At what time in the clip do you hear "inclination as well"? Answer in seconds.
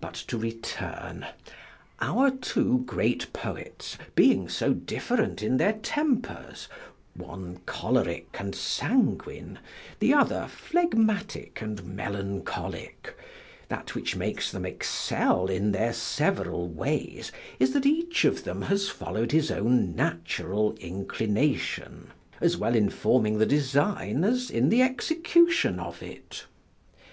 20.80-22.74